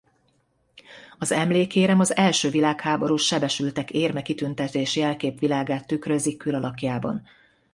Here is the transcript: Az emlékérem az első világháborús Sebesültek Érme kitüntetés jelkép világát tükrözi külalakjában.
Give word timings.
Az 1.17 1.31
emlékérem 1.31 1.99
az 1.99 2.15
első 2.15 2.49
világháborús 2.49 3.25
Sebesültek 3.25 3.91
Érme 3.91 4.21
kitüntetés 4.21 4.95
jelkép 4.95 5.39
világát 5.39 5.87
tükrözi 5.87 6.37
külalakjában. 6.37 7.23